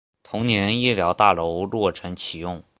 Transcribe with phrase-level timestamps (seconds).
[0.23, 2.63] 同年医疗大楼落成启用。